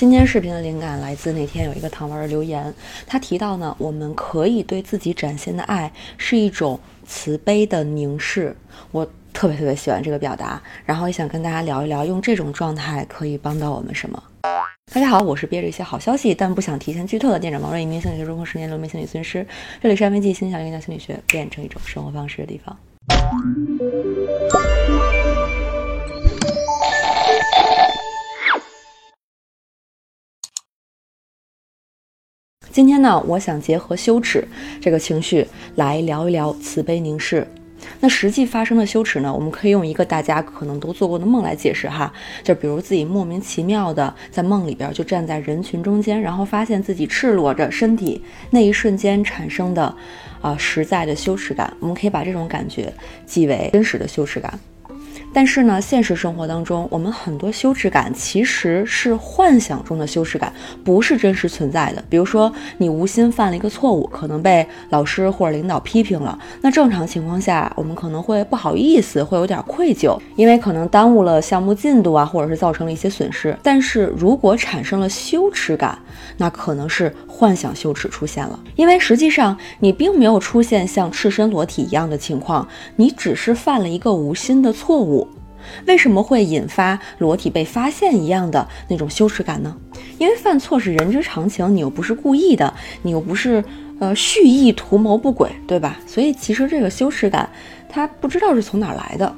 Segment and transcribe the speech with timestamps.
[0.00, 2.72] 今天视频的灵感来自那天有一个糖丸的留言，
[3.06, 8.56] 他提到呢，我们可以对自己展现的爱是一种慈悲的凝视。
[8.92, 14.22] 我特别特别喜欢这个表达，然后也想跟大家聊一聊，用这种状态可以帮到我们什么。
[14.90, 19.46] 大家好，我是憋着一些好消息，但不想提前剧透的店长毛瑞，一名心理学中锋十年流媒心理咨询师。
[19.82, 22.74] 这里是安慰剂心理小练讲心理学变成一种生活方式的地方。
[32.80, 34.42] 今天呢，我想结合羞耻
[34.80, 37.46] 这个情绪来聊一聊慈悲凝视。
[38.00, 42.10] 那实际发生的羞耻呢，我们可以用一个大家可能都做过的梦来解释哈，
[42.42, 49.94] 就比如自己莫名其妙的在梦里边就站在人群中间，然后发现自己赤裸着身体，那一瞬间产生的
[50.40, 52.90] 啊实在的羞耻感，我们可以把这种感觉
[53.26, 54.58] 记为真实的羞耻感。
[55.32, 62.02] 但是呢，现实生活当中，我们很多羞耻感其实是幻想中的羞耻感，不是真实存在的。
[62.08, 73.56] 比如说，你无心犯了一个错误，可能被老师或者领导批评了，那正常情况下，我们可能会不好意思，会有点愧疚，因为可能耽误了项目进度啊，或者是造成了一些损失。
[73.62, 75.96] 但是如果产生了羞耻感，
[76.38, 85.19] 那可能是幻想羞耻出现了，因为实际上你并没有出现像赤身裸体一样的情况，你只是犯了一个无心的错误。
[85.86, 89.76] 为什么会引发裸体被发现一样的那种羞耻感呢？
[90.18, 93.64] 因为犯错是人之常情，你又不是故意的，你又不是
[93.98, 95.98] 呃蓄意图谋不轨，对吧？
[96.06, 97.48] 所以其实这个羞耻感，
[97.88, 99.34] 它不知道是从哪儿来的。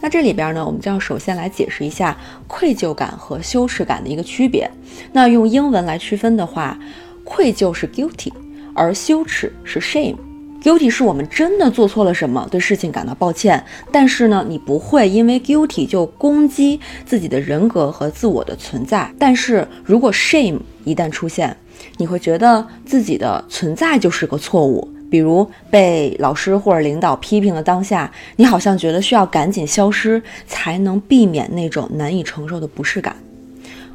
[0.00, 2.16] 那这里边呢，我们就要首先来解释一下
[2.46, 4.70] 愧疚感和羞耻感的一个区别。
[5.12, 6.78] 那用英文来区分的话，
[7.24, 8.32] 愧疚是 guilty，
[8.74, 10.16] 而羞耻是 shame。
[10.62, 13.62] Guilty 是我们真的做错了什么，对事情感到抱歉。
[13.90, 19.12] 但是呢，你不会因为 guilty 就攻击自己的人格和自我的存在。
[19.18, 21.56] 但是如果 shame 一旦出现，
[21.96, 24.88] 你会觉得自己的存在就是个错误。
[25.10, 33.14] 比如被老师或者领导批评的当下，你好像觉得需要赶紧消失，才能避免那种难以承受的不适感。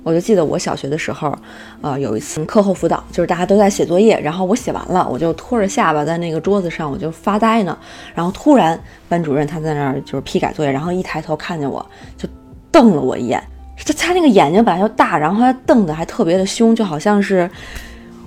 [0.08, 1.38] 我就记得我小学的时候，
[1.82, 7.78] 呃，有一次课后辅导，就是大家都在写作业，然后我写完了，我就托着下巴在那个桌子上，我就发呆呢。
[8.16, 11.86] 然后突然班主任他在那儿就是批改作业，然后一抬头看见我
[12.16, 12.26] 就
[12.72, 13.44] 瞪了我一眼。
[13.86, 17.50] 他他那个眼睛本来就大，然后他瞪的还特别的凶，就好像是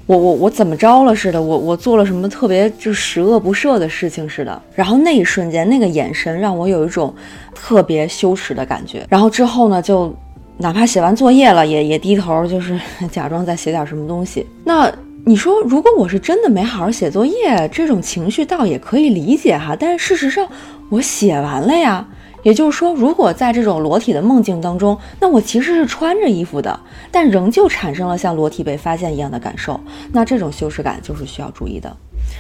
[0.05, 4.61] 我我我怎么着了似的，我我做了什么特别就十恶不赦的事情似的。
[4.75, 7.15] 然后那一瞬间那个眼神让我有一种
[7.55, 9.07] 特别羞耻的感觉。
[9.09, 10.15] 然后之后呢就。
[10.61, 12.79] 哪怕写完作业了，也也低头，就是
[13.11, 14.47] 假装在写点什么东西。
[14.63, 14.93] 那
[15.25, 19.75] 你说，如果我是真的没好好写作业，这种情绪倒也可以理解哈。
[19.79, 20.47] 但是事实上，
[20.91, 22.07] 我写完了呀。
[22.43, 26.79] 也就是说，如果在这种裸体的梦境当中，那我其实是穿着衣服的，
[27.11, 29.79] 但仍旧产生了像裸体被发现一样的感受，
[30.11, 31.95] 那这种羞耻感就是需要注意的。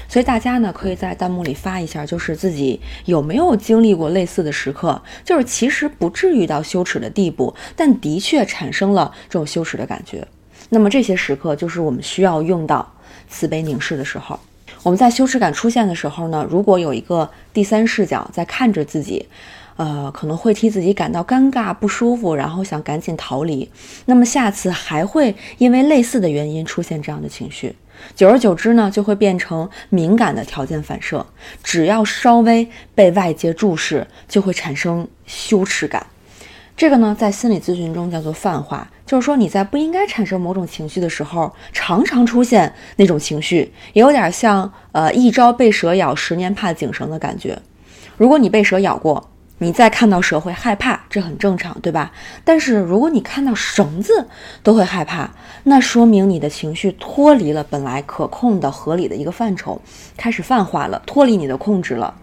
[0.09, 10.27] 所以大家呢，可以在弹幕里发一下，就是自己有没有经历过类似的时刻，就是其实不至于到羞耻的地步，但的确产生了这种羞耻的感觉。
[10.69, 12.91] 那么这些时刻，就是我们需要用到
[13.29, 14.39] 慈悲凝视的时候。
[14.83, 19.27] 我们在羞耻感出现的时候呢，如果有一个第三视角在看着自己。
[19.77, 23.67] 呃，可能会替自己感到尴尬、不舒服，然后想赶紧逃离。
[24.05, 27.75] 那么下次还会因为类似的原因出现这样的情绪，
[28.15, 31.27] 久而久之呢，就会变成敏感的条件反射。
[31.63, 36.07] 只要稍微被外界注视，就会产生羞耻感。
[36.77, 47.59] 这个呢，在心理咨询中叫做泛化，就是说你在不应该产生某种情绪的时候，常常出现那种情绪，也有点像呃一朝被蛇咬，十年怕井绳的感觉。
[48.17, 49.30] 如果你被蛇咬过，
[49.63, 52.11] 你再看到蛇会害怕，这很正常，对吧？
[52.45, 54.27] 但是如果你看到绳子
[54.63, 55.31] 都会害怕，
[55.65, 59.79] 那说明你的情绪脱离了本来可控的、合理的一个范畴，
[60.17, 62.15] 开始泛化了，脱离你的控制了，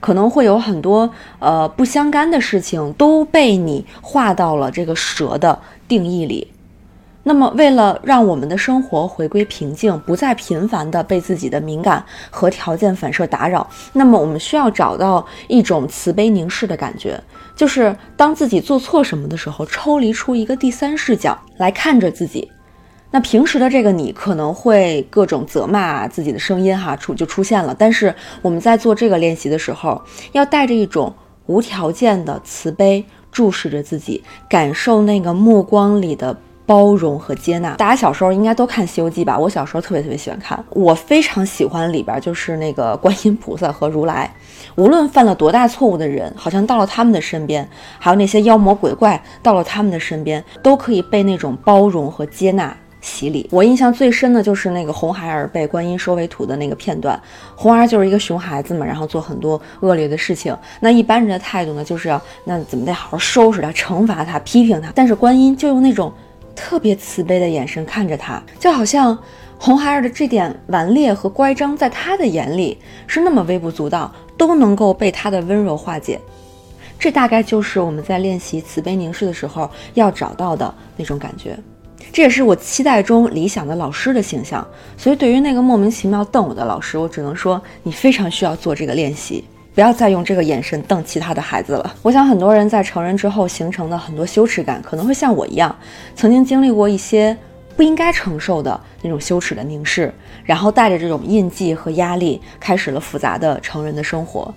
[0.00, 6.48] 可能会有很多呃不相干的事情都被你划到了这个蛇的定义里。
[7.24, 17.20] 那么，为了让我们的生活回归平静，不再频繁的被自己的敏感和条件反射打扰，那么我们需要找到一种慈悲凝视的感觉，
[17.54, 22.50] 就是当自己做错什么的时候，抽离出一个第三视角来看着自己。
[23.10, 30.00] 那平时的这个你可能会各种责骂自己的声音哈出就出现了，但是我们在做这个练习的时候，
[30.32, 31.12] 要带着一种
[31.44, 36.34] 无条件的慈悲注视着自己，感受那个目光里的。
[36.68, 37.74] 包容和接纳。
[37.76, 39.38] 大家小时候应该都看《西游记》吧？
[39.38, 44.30] 我小时候特别特别喜欢看，我非常喜欢里边就是那个观音菩萨和如来，
[44.76, 47.66] 无论犯了多大错误的人，好像到了他们的身边，
[47.98, 52.76] 还有那些妖魔鬼怪到了他们的身边，都可以被那种包容和接纳。
[53.00, 57.18] 洗礼，我印象最深的就是那个红孩儿被观音收为徒的那个片段。
[57.54, 60.54] 红孩儿就是一个熊孩子嘛，然后做很多恶劣的事情。
[60.80, 64.90] 那一般人的态度呢，就是要那怎么得好好收拾他，惩罚他，批评他。
[64.96, 66.12] 但是观音就用那种
[66.58, 69.16] 特别慈悲的眼神看着他，就好像
[69.56, 72.76] 红孩儿的这点顽劣和乖张，在他的眼里
[73.06, 76.20] 是那么微不足道，都能够被他的温柔化解。
[76.98, 81.56] 这大概就是我们在练习慈悲凝视的时候要找到的那种感觉。
[82.12, 84.66] 这也是我期待中理想的老师的形象，
[84.96, 89.44] 所以对于那个莫名其妙瞪我的老师，我只能说你非常需要做这个练习，
[89.78, 91.94] 不要再用这个眼神瞪其他的孩子了。
[92.02, 95.72] 我想很多人在成人之后形成的很多羞耻感，可能会像我一样，
[96.16, 97.36] 曾经经历过一些
[97.76, 104.52] 不应该承受的那种羞耻的凝视，然后带着这种印记和压力，开始了复杂的成人的生活。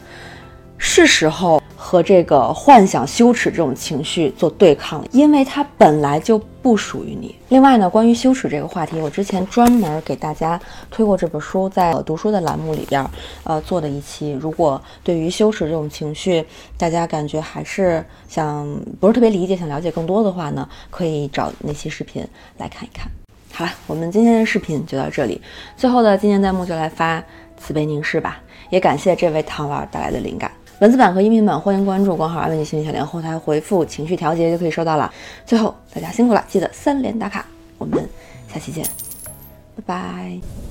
[0.83, 7.35] 是时候和这个幻想、羞耻这种情绪做对抗了，因为它本来就不属于你。
[7.49, 13.07] 另外呢，关于羞耻这个话题，我之前专门给大家推过这本书，在读书的栏目里边，
[13.43, 14.31] 呃，做的一期。
[14.31, 16.43] 如果对于羞耻这种情绪，
[16.79, 18.67] 大家感觉还是想
[18.99, 22.25] 不是特别理解，想了解更多的话呢，可以找那期视频
[22.57, 23.07] 来看一看。
[23.53, 25.39] 好了，我们今天的视频就到这里。
[25.77, 27.23] 最后的今天弹幕就来发
[27.55, 28.41] 慈悲凝视吧，
[28.71, 30.51] 也感谢这位糖丸带来的灵感。
[30.81, 35.13] 文字版和音频版，欢迎关注光号“安慰你心理小店”后台回复“情绪调节”就可以收到了。
[35.45, 37.45] 最后，大家辛苦了，记得三连打卡，
[37.77, 38.03] 我们
[38.51, 38.83] 下期见，
[39.75, 40.70] 拜拜。